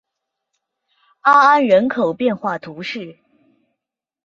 [1.19, 3.19] 阿安人口变化图示